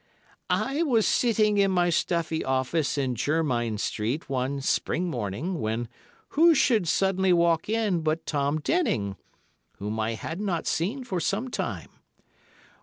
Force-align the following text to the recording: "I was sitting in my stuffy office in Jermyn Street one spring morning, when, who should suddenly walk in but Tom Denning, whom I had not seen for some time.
"I 0.49 0.81
was 0.81 1.05
sitting 1.05 1.59
in 1.59 1.69
my 1.69 1.91
stuffy 1.91 2.43
office 2.43 2.97
in 2.97 3.13
Jermyn 3.13 3.77
Street 3.77 4.27
one 4.27 4.59
spring 4.61 5.07
morning, 5.11 5.59
when, 5.59 5.87
who 6.29 6.55
should 6.55 6.87
suddenly 6.87 7.31
walk 7.31 7.69
in 7.69 8.01
but 8.01 8.25
Tom 8.25 8.59
Denning, 8.61 9.15
whom 9.77 9.99
I 9.99 10.15
had 10.15 10.41
not 10.41 10.65
seen 10.65 11.03
for 11.03 11.19
some 11.19 11.51
time. 11.51 11.89